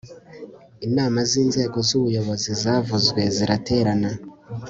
[0.87, 4.09] inama z'inzego z'ubuyobozi zavuzwe ziraterana